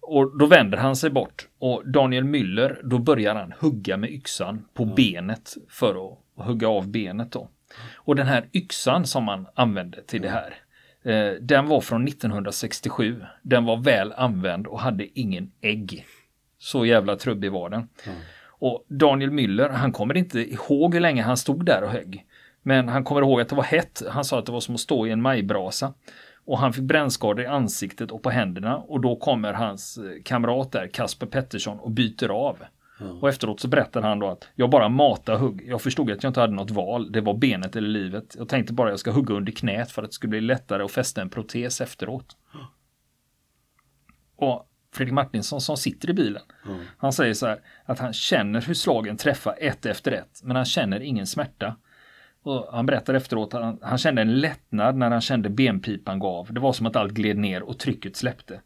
Och 0.00 0.38
då 0.38 0.46
vänder 0.46 0.78
han 0.78 0.96
sig 0.96 1.10
bort 1.10 1.48
och 1.58 1.90
Daniel 1.90 2.24
Müller, 2.24 2.80
då 2.82 2.98
börjar 2.98 3.34
han 3.34 3.54
hugga 3.58 3.96
med 3.96 4.10
yxan 4.10 4.64
på 4.74 4.82
mm. 4.82 4.94
benet 4.94 5.54
för 5.68 5.90
att 5.90 6.46
hugga 6.46 6.68
av 6.68 6.88
benet 6.88 7.32
då. 7.32 7.48
Och 7.94 8.16
den 8.16 8.26
här 8.26 8.48
yxan 8.52 9.06
som 9.06 9.24
man 9.24 9.46
använde 9.54 10.02
till 10.02 10.22
det 10.22 10.28
här, 10.28 10.54
eh, 11.02 11.34
den 11.40 11.66
var 11.66 11.80
från 11.80 12.04
1967. 12.08 13.22
Den 13.42 13.64
var 13.64 13.76
väl 13.76 14.12
använd 14.12 14.66
och 14.66 14.80
hade 14.80 15.18
ingen 15.20 15.52
ägg. 15.60 16.06
Så 16.66 16.86
jävla 16.86 17.16
trubbig 17.16 17.52
var 17.52 17.70
den. 17.70 17.88
Mm. 18.04 18.18
Och 18.48 18.84
Daniel 18.88 19.30
Müller, 19.30 19.68
han 19.68 19.92
kommer 19.92 20.16
inte 20.16 20.40
ihåg 20.40 20.94
hur 20.94 21.00
länge 21.00 21.22
han 21.22 21.36
stod 21.36 21.64
där 21.64 21.82
och 21.82 21.90
högg. 21.90 22.26
Men 22.62 22.88
han 22.88 23.04
kommer 23.04 23.20
ihåg 23.20 23.40
att 23.40 23.48
det 23.48 23.54
var 23.54 23.62
hett. 23.62 24.02
Han 24.10 24.24
sa 24.24 24.38
att 24.38 24.46
det 24.46 24.52
var 24.52 24.60
som 24.60 24.74
att 24.74 24.80
stå 24.80 25.06
i 25.06 25.10
en 25.10 25.22
majbrasa. 25.22 25.94
Och 26.44 26.58
han 26.58 26.72
fick 26.72 26.84
brännskador 26.84 27.44
i 27.44 27.46
ansiktet 27.46 28.10
och 28.10 28.22
på 28.22 28.30
händerna. 28.30 28.76
Och 28.76 29.00
då 29.00 29.16
kommer 29.16 29.52
hans 29.52 29.98
eh, 29.98 30.22
kamrat 30.24 30.72
där, 30.72 30.86
Kasper 30.86 31.26
Pettersson, 31.26 31.78
och 31.78 31.90
byter 31.90 32.28
av. 32.28 32.58
Mm. 33.00 33.18
Och 33.18 33.28
efteråt 33.28 33.60
så 33.60 33.68
berättar 33.68 34.02
han 34.02 34.18
då 34.18 34.28
att 34.28 34.48
jag 34.54 34.70
bara 34.70 34.88
matar 34.88 35.36
hugg. 35.36 35.62
Jag 35.66 35.82
förstod 35.82 36.10
att 36.10 36.22
jag 36.22 36.30
inte 36.30 36.40
hade 36.40 36.54
något 36.54 36.70
val. 36.70 37.12
Det 37.12 37.20
var 37.20 37.34
benet 37.34 37.76
eller 37.76 37.88
livet. 37.88 38.34
Jag 38.38 38.48
tänkte 38.48 38.72
bara 38.72 38.88
att 38.88 38.92
jag 38.92 39.00
ska 39.00 39.10
hugga 39.10 39.34
under 39.34 39.52
knät 39.52 39.90
för 39.90 40.02
att 40.02 40.10
det 40.10 40.14
skulle 40.14 40.30
bli 40.30 40.40
lättare 40.40 40.82
att 40.82 40.92
fästa 40.92 41.22
en 41.22 41.30
protes 41.30 41.80
efteråt. 41.80 42.36
Mm. 42.54 42.66
Och 44.36 44.68
Fredrik 44.96 45.14
Martinsson 45.14 45.60
som 45.60 45.76
sitter 45.76 46.10
i 46.10 46.12
bilen. 46.12 46.42
Mm. 46.66 46.78
Han 46.98 47.12
säger 47.12 47.34
så 47.34 47.46
här 47.46 47.60
att 47.84 47.98
han 47.98 48.12
känner 48.12 48.60
hur 48.60 48.74
slagen 48.74 49.16
träffar 49.16 49.56
ett 49.60 49.86
efter 49.86 50.12
ett, 50.12 50.40
men 50.42 50.56
han 50.56 50.64
känner 50.64 51.00
ingen 51.00 51.26
smärta. 51.26 51.76
Och 52.42 52.68
han 52.72 52.86
berättar 52.86 53.14
efteråt 53.14 53.54
att 53.54 53.62
han, 53.62 53.78
han 53.82 53.98
kände 53.98 54.22
en 54.22 54.40
lättnad 54.40 54.96
när 54.96 55.10
han 55.10 55.20
kände 55.20 55.48
benpipan 55.48 56.18
gav. 56.18 56.52
Det 56.52 56.60
var 56.60 56.72
som 56.72 56.86
att 56.86 56.96
allt 56.96 57.12
gled 57.12 57.36
ner 57.36 57.62
och 57.62 57.78
trycket 57.78 58.16
släppte. 58.16 58.60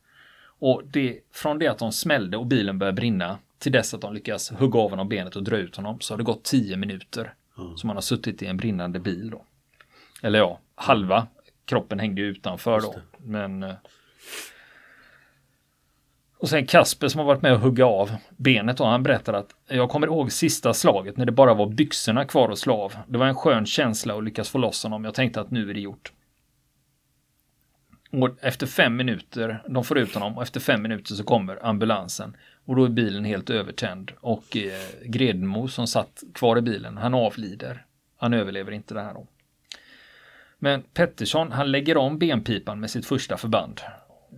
Och 0.61 0.83
det, 0.85 1.19
från 1.33 1.59
det 1.59 1.67
att 1.67 1.79
de 1.79 1.93
smällde 1.93 2.37
och 2.37 2.47
bilen 2.47 2.79
började 2.79 2.97
brinna 2.97 3.39
till 3.59 3.73
dess 3.73 3.95
att 3.95 4.01
de 4.01 4.15
lyckas 4.15 4.51
hugga 4.51 4.79
av 4.79 4.91
honom 4.91 5.09
benet 5.09 5.37
och 5.37 5.43
dra 5.43 5.57
ut 5.57 5.77
honom 5.77 6.01
så 6.01 6.15
har 6.15 6.19
det 6.19 6.25
gått 6.25 6.45
tio 6.45 6.77
minuter. 6.77 7.35
Mm. 7.59 7.77
Som 7.77 7.89
han 7.89 7.97
har 7.97 8.03
suttit 8.03 8.43
i 8.43 8.47
en 8.47 8.57
brinnande 8.57 8.99
bil 9.01 9.31
då. 9.31 9.45
Eller 10.23 10.39
ja, 10.39 10.61
halva 10.75 11.27
kroppen 11.65 11.99
hängde 11.99 12.23
utanför 12.23 12.81
då. 12.81 12.95
Men 13.19 13.63
eh, 13.63 13.75
och 16.41 16.49
sen 16.49 16.67
Kasper 16.67 17.09
som 17.09 17.19
har 17.19 17.27
varit 17.27 17.43
med 17.43 17.53
och 17.53 17.61
hugga 17.61 17.87
av 17.87 18.11
benet 18.37 18.81
och 18.81 18.87
han 18.87 19.03
berättar 19.03 19.33
att 19.33 19.55
jag 19.69 19.91
kommer 19.91 20.07
ihåg 20.07 20.33
sista 20.33 20.75
slaget 20.75 21.17
när 21.17 21.27
det 21.27 21.33
bara 21.33 21.55
var 21.55 21.67
byxorna 21.67 22.25
kvar 22.25 22.51
att 22.51 22.59
slå 22.59 22.83
av. 22.83 22.95
Det 23.07 23.19
var 23.19 23.27
en 23.27 23.35
skön 23.35 23.67
känsla 23.67 24.17
att 24.17 24.25
lyckas 24.25 24.49
få 24.49 24.59
loss 24.59 24.83
honom. 24.83 25.05
Jag 25.05 25.15
tänkte 25.15 25.41
att 25.41 25.51
nu 25.51 25.71
är 25.71 25.75
det 25.75 25.81
gjort. 25.81 26.13
Och 28.13 28.29
efter 28.41 28.67
fem 28.67 28.97
minuter, 28.97 29.63
de 29.69 29.85
får 29.85 29.99
ut 29.99 30.15
honom 30.15 30.37
och 30.37 30.43
efter 30.43 30.61
fem 30.61 30.83
minuter 30.83 31.15
så 31.15 31.25
kommer 31.25 31.67
ambulansen. 31.67 32.37
Och 32.65 32.77
då 32.77 32.85
är 32.85 32.89
bilen 32.89 33.25
helt 33.25 33.51
övertänd 33.51 34.13
och 34.21 34.57
eh, 34.57 35.05
Gredmo 35.05 35.69
som 35.69 35.87
satt 35.87 36.23
kvar 36.35 36.59
i 36.59 36.63
bilen, 36.63 36.97
han 36.97 37.15
avlider. 37.15 37.85
Han 38.17 38.35
överlever 38.35 38.73
inte 38.73 38.95
det 38.95 39.01
här 39.01 39.15
då. 39.15 39.27
Men 40.59 40.83
Pettersson, 40.83 41.53
han 41.53 41.71
lägger 41.71 41.97
om 41.97 42.19
benpipan 42.19 42.81
med 42.81 42.91
sitt 42.91 43.07
första 43.07 43.37
förband 43.37 43.81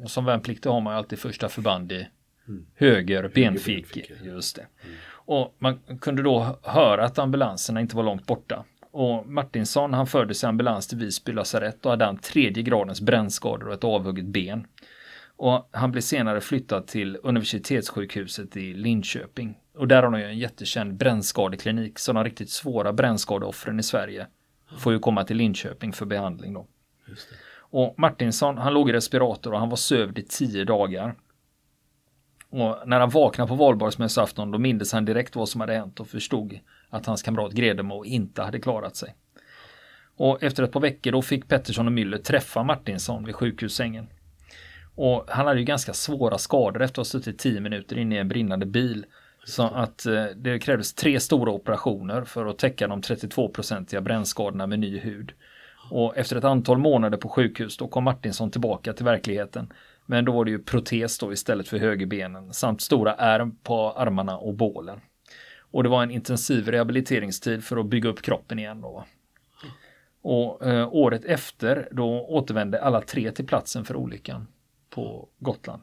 och 0.02 0.10
som 0.10 0.24
värnpliktig 0.24 0.70
har 0.70 0.80
man 0.80 0.94
alltid 0.94 1.18
första 1.18 1.48
förband 1.48 1.92
i 1.92 2.08
mm. 2.48 2.66
höger 2.74 3.30
benficke. 3.34 4.06
Just 4.22 4.56
det. 4.56 4.66
Mm. 4.84 4.96
Och 5.24 5.54
man 5.58 5.78
kunde 6.00 6.22
då 6.22 6.58
höra 6.62 7.04
att 7.04 7.18
ambulanserna 7.18 7.80
inte 7.80 7.96
var 7.96 8.02
långt 8.02 8.26
borta. 8.26 8.64
Och 8.90 9.26
Martinsson 9.26 9.94
han 9.94 10.06
fördes 10.06 10.44
i 10.44 10.46
ambulans 10.46 10.88
till 10.88 10.98
Visby 10.98 11.32
lasarett 11.32 11.86
och 11.86 11.90
hade 11.90 12.04
han 12.04 12.18
tredje 12.18 12.62
gradens 12.62 13.00
brännskador 13.00 13.68
och 13.68 13.74
ett 13.74 13.84
avhugget 13.84 14.24
ben. 14.24 14.66
Och 15.36 15.68
han 15.72 15.92
blev 15.92 16.02
senare 16.02 16.40
flyttad 16.40 16.86
till 16.86 17.18
universitetssjukhuset 17.22 18.56
i 18.56 18.74
Linköping. 18.74 19.58
Och 19.74 19.88
där 19.88 20.02
har 20.02 20.10
de 20.10 20.20
ju 20.20 20.26
en 20.26 20.38
jättekänd 20.38 20.94
brännskadeklinik 20.94 21.98
så 21.98 22.12
de 22.12 22.24
riktigt 22.24 22.50
svåra 22.50 22.92
brännskadeoffren 22.92 23.80
i 23.80 23.82
Sverige 23.82 24.26
får 24.78 24.92
ju 24.92 24.98
komma 24.98 25.24
till 25.24 25.36
Linköping 25.36 25.92
för 25.92 26.06
behandling 26.06 26.52
då. 26.52 26.66
Och 27.72 27.94
Martinsson, 27.98 28.58
han 28.58 28.74
låg 28.74 28.90
i 28.90 28.92
respirator 28.92 29.52
och 29.52 29.58
han 29.58 29.68
var 29.68 29.76
sövd 29.76 30.18
i 30.18 30.22
tio 30.22 30.64
dagar. 30.64 31.14
Och 32.50 32.76
när 32.86 33.00
han 33.00 33.10
vaknade 33.10 33.48
på 33.48 33.54
valborgsmässoafton 33.54 34.50
då 34.50 34.58
mindes 34.58 34.92
han 34.92 35.04
direkt 35.04 35.36
vad 35.36 35.48
som 35.48 35.60
hade 35.60 35.72
hänt 35.72 36.00
och 36.00 36.08
förstod 36.08 36.58
att 36.90 37.06
hans 37.06 37.22
kamrat 37.22 37.52
Gredemo 37.52 38.04
inte 38.04 38.42
hade 38.42 38.60
klarat 38.60 38.96
sig. 38.96 39.14
Och 40.16 40.42
efter 40.42 40.62
ett 40.62 40.72
par 40.72 40.80
veckor 40.80 41.12
då 41.12 41.22
fick 41.22 41.48
Pettersson 41.48 41.86
och 41.86 41.92
Müller 41.92 42.18
träffa 42.18 42.62
Martinsson 42.62 43.24
vid 43.24 43.34
sjukhussängen. 43.34 44.06
Och 44.94 45.24
han 45.28 45.46
hade 45.46 45.58
ju 45.58 45.64
ganska 45.64 45.92
svåra 45.92 46.38
skador 46.38 46.82
efter 46.82 47.00
att 47.02 47.06
ha 47.06 47.10
suttit 47.10 47.38
tio 47.38 47.60
minuter 47.60 47.98
inne 47.98 48.14
i 48.14 48.18
en 48.18 48.28
brinnande 48.28 48.66
bil. 48.66 49.06
Så 49.44 49.62
att 49.62 50.06
eh, 50.06 50.24
det 50.24 50.58
krävdes 50.58 50.94
tre 50.94 51.20
stora 51.20 51.52
operationer 51.52 52.24
för 52.24 52.46
att 52.46 52.58
täcka 52.58 52.88
de 52.88 53.00
32-procentiga 53.00 54.00
brännskadorna 54.00 54.66
med 54.66 54.78
ny 54.78 54.98
hud. 54.98 55.32
Och 55.92 56.16
efter 56.16 56.36
ett 56.36 56.44
antal 56.44 56.78
månader 56.78 57.18
på 57.18 57.28
sjukhus 57.28 57.76
då 57.76 57.88
kom 57.88 58.04
Martinsson 58.04 58.50
tillbaka 58.50 58.92
till 58.92 59.04
verkligheten. 59.04 59.72
Men 60.06 60.24
då 60.24 60.32
var 60.32 60.44
det 60.44 60.50
ju 60.50 60.58
protes 60.58 61.18
då 61.18 61.32
istället 61.32 61.68
för 61.68 61.78
högerbenen 61.78 62.52
samt 62.52 62.80
stora 62.80 63.14
ärm 63.14 63.56
på 63.62 63.92
armarna 63.92 64.36
och 64.38 64.54
bålen. 64.54 65.00
Och 65.58 65.82
det 65.82 65.88
var 65.88 66.02
en 66.02 66.10
intensiv 66.10 66.68
rehabiliteringstid 66.68 67.64
för 67.64 67.76
att 67.76 67.86
bygga 67.86 68.08
upp 68.08 68.22
kroppen 68.22 68.58
igen 68.58 68.80
då. 68.80 69.04
Och 70.22 70.66
eh, 70.66 70.88
året 70.92 71.24
efter 71.24 71.88
då 71.92 72.26
återvände 72.28 72.82
alla 72.82 73.00
tre 73.00 73.30
till 73.30 73.46
platsen 73.46 73.84
för 73.84 73.96
olyckan 73.96 74.46
på 74.90 75.28
Gotland. 75.38 75.82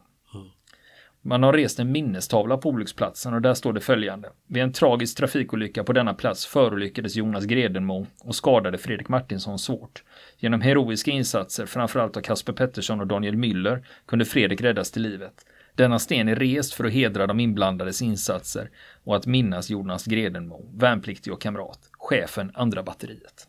Man 1.22 1.44
har 1.44 1.54
rest 1.54 1.80
en 1.80 1.92
minnestavla 1.92 2.58
på 2.58 2.70
olycksplatsen 2.70 3.34
och 3.34 3.42
där 3.42 3.54
står 3.54 3.74
det 3.74 3.82
följande. 3.82 4.30
Vid 4.48 4.64
en 4.64 4.74
tragisk 4.74 5.18
trafikolycka 5.18 5.84
på 5.84 5.94
denna 5.94 6.14
plats 6.14 6.46
förolyckades 6.46 7.16
Jonas 7.16 7.46
Gredenmo 7.46 8.08
och 8.24 8.36
skadade 8.36 8.78
Fredrik 8.78 9.10
Martinsson 9.10 9.60
svårt. 9.60 10.04
Genom 10.38 10.62
heroiska 10.62 11.12
insatser, 11.12 11.66
framförallt 11.66 12.18
av 12.18 12.22
Kasper 12.22 12.54
Pettersson 12.54 13.00
och 13.00 13.08
Daniel 13.08 13.36
Müller, 13.36 13.84
kunde 14.06 14.26
Fredrik 14.26 14.62
räddas 14.62 14.92
till 14.92 15.02
livet. 15.02 15.46
Denna 15.76 16.00
sten 16.00 16.28
är 16.28 16.36
rest 16.36 16.74
för 16.74 16.84
att 16.84 16.94
hedra 16.94 17.28
de 17.28 17.40
inblandades 17.40 18.02
insatser 18.02 18.70
och 19.04 19.16
att 19.16 19.26
minnas 19.26 19.70
Jonas 19.70 20.06
Gredenmo, 20.06 20.66
värnpliktig 20.74 21.34
och 21.34 21.42
kamrat, 21.42 21.80
chefen 21.92 22.52
andra 22.54 22.84
batteriet. 22.84 23.48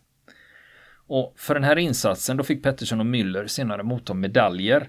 Och 1.06 1.34
för 1.36 1.54
den 1.54 1.64
här 1.64 1.78
insatsen 1.78 2.36
då 2.36 2.44
fick 2.44 2.62
Pettersson 2.62 3.00
och 3.00 3.06
Müller 3.06 3.46
senare 3.46 3.82
motta 3.82 4.14
medaljer 4.14 4.88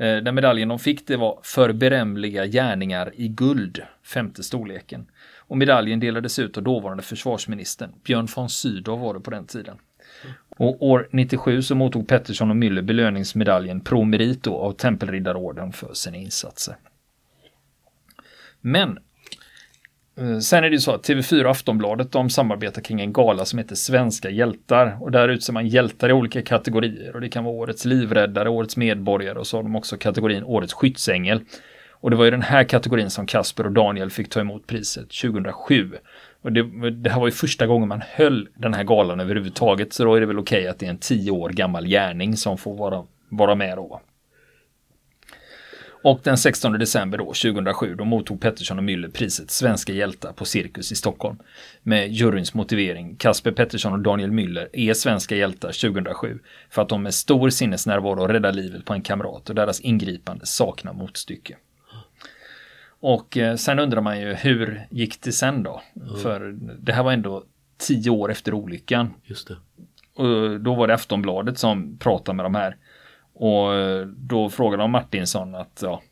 Eh, 0.00 0.16
den 0.16 0.34
medaljen 0.34 0.68
de 0.68 0.78
fick 0.78 1.06
det 1.06 1.16
var 1.16 1.40
för 1.42 1.72
berömliga 1.72 2.46
gärningar 2.46 3.12
i 3.14 3.28
guld, 3.28 3.82
femte 4.02 4.42
storleken. 4.42 5.06
Och 5.38 5.58
medaljen 5.58 6.00
delades 6.00 6.38
ut 6.38 6.56
av 6.56 6.62
dåvarande 6.62 7.02
försvarsministern, 7.02 7.92
Björn 8.04 8.28
von 8.36 8.48
Sydow 8.48 9.00
var 9.00 9.14
det 9.14 9.20
på 9.20 9.30
den 9.30 9.46
tiden. 9.46 9.76
Och 10.48 10.86
år 10.86 11.08
97 11.10 11.62
så 11.62 11.74
mottog 11.74 12.08
Pettersson 12.08 12.50
och 12.50 12.56
Müller 12.56 12.82
belöningsmedaljen 12.82 13.80
Pro 13.80 14.04
Merito 14.04 14.54
av 14.54 14.72
Tempelriddarorden 14.72 15.72
för 15.72 15.94
sina 15.94 16.16
insatser. 16.16 16.76
Men 18.60 18.98
Eh, 20.20 20.38
sen 20.38 20.64
är 20.64 20.70
det 20.70 20.74
ju 20.74 20.80
så 20.80 20.92
att 20.92 21.08
TV4 21.08 21.44
och 21.44 21.50
Aftonbladet 21.50 22.12
de 22.12 22.30
samarbetar 22.30 22.82
kring 22.82 23.00
en 23.00 23.12
gala 23.12 23.44
som 23.44 23.58
heter 23.58 23.74
Svenska 23.74 24.30
hjältar 24.30 24.96
och 25.00 25.10
där 25.10 25.28
utser 25.28 25.52
man 25.52 25.68
hjältar 25.68 26.08
i 26.08 26.12
olika 26.12 26.42
kategorier 26.42 27.14
och 27.14 27.20
det 27.20 27.28
kan 27.28 27.44
vara 27.44 27.54
årets 27.54 27.84
livräddare, 27.84 28.48
årets 28.48 28.76
medborgare 28.76 29.38
och 29.38 29.46
så 29.46 29.56
har 29.56 29.62
de 29.62 29.76
också 29.76 29.96
kategorin 29.96 30.44
årets 30.44 30.74
skyddsängel. 30.74 31.40
Och 31.92 32.10
det 32.10 32.16
var 32.16 32.24
ju 32.24 32.30
den 32.30 32.42
här 32.42 32.64
kategorin 32.64 33.10
som 33.10 33.26
Kasper 33.26 33.66
och 33.66 33.72
Daniel 33.72 34.10
fick 34.10 34.28
ta 34.30 34.40
emot 34.40 34.66
priset 34.66 35.08
2007. 35.22 35.90
Och 36.42 36.52
det, 36.52 36.90
det 36.90 37.10
här 37.10 37.20
var 37.20 37.26
ju 37.26 37.32
första 37.32 37.66
gången 37.66 37.88
man 37.88 38.02
höll 38.10 38.48
den 38.54 38.74
här 38.74 38.84
galan 38.84 39.20
överhuvudtaget 39.20 39.92
så 39.92 40.04
då 40.04 40.14
är 40.14 40.20
det 40.20 40.26
väl 40.26 40.38
okej 40.38 40.58
okay 40.58 40.70
att 40.70 40.78
det 40.78 40.86
är 40.86 40.90
en 40.90 40.98
tio 40.98 41.30
år 41.30 41.50
gammal 41.50 41.86
gärning 41.86 42.36
som 42.36 42.58
får 42.58 42.76
vara, 42.76 43.04
vara 43.28 43.54
med 43.54 43.76
då. 43.76 44.00
Och 46.02 46.20
den 46.22 46.38
16 46.38 46.72
december 46.72 47.18
då, 47.18 47.24
2007, 47.24 47.94
då 47.94 48.04
mottog 48.04 48.40
Pettersson 48.40 48.78
och 48.78 48.84
Müller 48.84 49.10
priset 49.10 49.50
Svenska 49.50 49.92
hjältar 49.92 50.32
på 50.32 50.44
Cirkus 50.44 50.92
i 50.92 50.94
Stockholm. 50.94 51.38
Med 51.82 52.12
juryns 52.12 52.54
motivering, 52.54 53.16
Kasper 53.16 53.52
Pettersson 53.52 53.92
och 53.92 53.98
Daniel 53.98 54.30
Müller 54.30 54.68
är 54.72 54.94
svenska 54.94 55.36
hjältar 55.36 55.68
2007 55.92 56.38
för 56.70 56.82
att 56.82 56.88
de 56.88 57.02
med 57.02 57.14
stor 57.14 57.50
sinnesnärvaro 57.50 58.26
räddar 58.26 58.52
livet 58.52 58.84
på 58.84 58.92
en 58.92 59.02
kamrat 59.02 59.48
och 59.48 59.54
deras 59.54 59.80
ingripande 59.80 60.46
saknar 60.46 60.92
motstycke. 60.92 61.56
Och 63.00 63.36
eh, 63.36 63.56
sen 63.56 63.78
undrar 63.78 64.00
man 64.00 64.20
ju 64.20 64.34
hur 64.34 64.86
gick 64.90 65.22
det 65.22 65.32
sen 65.32 65.62
då? 65.62 65.82
Mm. 65.96 66.16
För 66.16 66.58
det 66.78 66.92
här 66.92 67.02
var 67.02 67.12
ändå 67.12 67.44
tio 67.78 68.10
år 68.10 68.30
efter 68.30 68.54
olyckan. 68.54 69.14
Just 69.24 69.48
det. 69.48 69.56
Och 70.14 70.60
då 70.60 70.74
var 70.74 70.88
det 70.88 70.94
Aftonbladet 70.94 71.58
som 71.58 71.98
pratade 71.98 72.36
med 72.36 72.44
de 72.44 72.54
här. 72.54 72.76
Och 73.40 73.74
eh, 73.74 74.06
då 74.06 74.50
frågade 74.50 74.82
de 74.82 74.90
Martinsson 74.90 75.54
att 75.54 75.80
ja, 75.82 76.02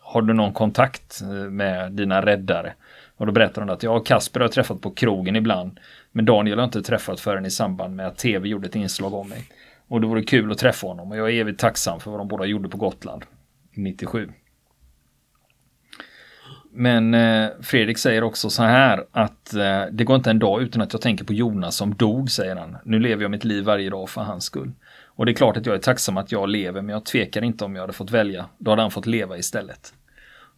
har 0.00 0.22
du 0.22 0.34
någon 0.34 0.52
kontakt 0.52 1.20
eh, 1.22 1.28
med 1.28 1.92
dina 1.92 2.26
räddare? 2.26 2.72
Och 3.16 3.26
då 3.26 3.32
berättade 3.32 3.66
de 3.66 3.72
att 3.72 3.82
ja, 3.82 4.00
Kasper 4.00 4.40
har 4.40 4.48
träffat 4.48 4.80
på 4.80 4.90
krogen 4.90 5.36
ibland. 5.36 5.80
Men 6.12 6.24
Daniel 6.24 6.58
har 6.58 6.64
inte 6.64 6.82
träffat 6.82 7.20
förrän 7.20 7.46
i 7.46 7.50
samband 7.50 7.96
med 7.96 8.06
att 8.06 8.18
tv 8.18 8.48
gjorde 8.48 8.68
ett 8.68 8.74
inslag 8.74 9.14
om 9.14 9.28
mig. 9.28 9.44
Och 9.88 10.00
det 10.00 10.06
vore 10.06 10.22
kul 10.22 10.52
att 10.52 10.58
träffa 10.58 10.86
honom 10.86 11.10
och 11.10 11.16
jag 11.16 11.30
är 11.30 11.40
evigt 11.40 11.60
tacksam 11.60 12.00
för 12.00 12.10
vad 12.10 12.20
de 12.20 12.28
båda 12.28 12.44
gjorde 12.44 12.68
på 12.68 12.76
Gotland 12.76 13.24
97. 13.74 14.28
Men 16.72 17.14
eh, 17.14 17.48
Fredrik 17.62 17.98
säger 17.98 18.24
också 18.24 18.50
så 18.50 18.62
här 18.62 19.04
att 19.12 19.54
eh, 19.54 19.82
det 19.92 20.04
går 20.04 20.16
inte 20.16 20.30
en 20.30 20.38
dag 20.38 20.62
utan 20.62 20.82
att 20.82 20.92
jag 20.92 21.02
tänker 21.02 21.24
på 21.24 21.32
Jonas 21.32 21.76
som 21.76 21.94
dog, 21.94 22.30
säger 22.30 22.56
han. 22.56 22.76
Nu 22.84 22.98
lever 22.98 23.22
jag 23.22 23.30
mitt 23.30 23.44
liv 23.44 23.64
varje 23.64 23.90
dag 23.90 24.08
för 24.08 24.20
hans 24.20 24.44
skull. 24.44 24.72
Och 25.20 25.26
det 25.26 25.32
är 25.32 25.34
klart 25.34 25.56
att 25.56 25.66
jag 25.66 25.74
är 25.74 25.80
tacksam 25.80 26.16
att 26.16 26.32
jag 26.32 26.48
lever, 26.48 26.82
men 26.82 26.92
jag 26.92 27.04
tvekar 27.04 27.42
inte 27.42 27.64
om 27.64 27.74
jag 27.74 27.82
hade 27.82 27.92
fått 27.92 28.10
välja. 28.10 28.48
Då 28.58 28.70
hade 28.70 28.82
han 28.82 28.90
fått 28.90 29.06
leva 29.06 29.38
istället. 29.38 29.94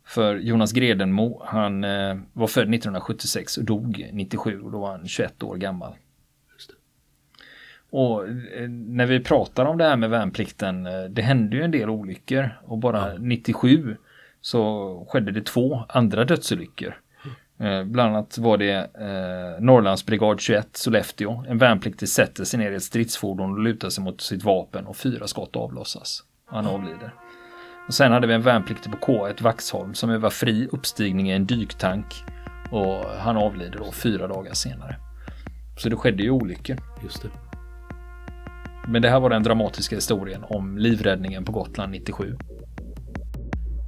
För 0.04 0.36
Jonas 0.36 0.72
Gredenmo, 0.72 1.42
han 1.44 1.84
eh, 1.84 2.18
var 2.32 2.46
född 2.46 2.74
1976 2.74 3.58
och 3.58 3.64
dog 3.64 4.10
97 4.12 4.60
och 4.60 4.72
då 4.72 4.78
var 4.78 4.90
han 4.90 5.08
21 5.08 5.42
år 5.42 5.56
gammal. 5.56 5.94
Och 7.90 8.28
eh, 8.28 8.68
när 8.68 9.06
vi 9.06 9.20
pratar 9.20 9.64
om 9.64 9.78
det 9.78 9.84
här 9.84 9.96
med 9.96 10.10
värnplikten, 10.10 10.86
eh, 10.86 11.04
det 11.04 11.22
hände 11.22 11.56
ju 11.56 11.62
en 11.62 11.70
del 11.70 11.90
olyckor 11.90 12.50
och 12.64 12.78
bara 12.78 13.12
ja. 13.12 13.18
97 13.18 13.96
så 14.40 15.06
skedde 15.08 15.32
det 15.32 15.46
två 15.46 15.84
andra 15.88 16.24
dödsolyckor. 16.24 17.01
Eh, 17.62 17.84
bland 17.84 18.16
annat 18.16 18.38
var 18.38 18.58
det 18.58 18.72
eh, 18.74 19.62
Norrlandsbrigad 19.64 20.40
21 20.40 20.76
Sollefteå. 20.76 21.44
En 21.48 21.58
värnpliktig 21.58 22.08
sätter 22.08 22.44
sig 22.44 22.58
ner 22.58 22.72
i 22.72 22.74
ett 22.74 22.82
stridsfordon 22.82 23.52
och 23.52 23.58
lutar 23.58 23.90
sig 23.90 24.04
mot 24.04 24.20
sitt 24.20 24.44
vapen 24.44 24.86
och 24.86 24.96
fyra 24.96 25.26
skott 25.26 25.56
avlossas. 25.56 26.24
Han 26.46 26.66
avlider. 26.66 27.14
Och 27.88 27.94
sen 27.94 28.12
hade 28.12 28.26
vi 28.26 28.34
en 28.34 28.42
värnpliktig 28.42 28.92
på 28.92 28.98
K1 28.98 29.42
Vaxholm 29.42 29.94
som 29.94 30.10
övar 30.10 30.30
fri 30.30 30.68
uppstigning 30.72 31.30
i 31.30 31.32
en 31.32 31.46
dyktank 31.46 32.06
och 32.70 33.04
han 33.18 33.36
avlider 33.36 33.78
då 33.78 33.92
fyra 33.92 34.28
dagar 34.28 34.52
senare. 34.52 34.96
Så 35.78 35.88
det 35.88 35.96
skedde 35.96 36.22
ju 36.22 36.30
olyckor. 36.30 36.76
Just 37.02 37.22
det. 37.22 37.28
Men 38.88 39.02
det 39.02 39.08
här 39.08 39.20
var 39.20 39.30
den 39.30 39.42
dramatiska 39.42 39.94
historien 39.94 40.44
om 40.48 40.78
livräddningen 40.78 41.44
på 41.44 41.52
Gotland 41.52 41.92
97. 41.92 42.36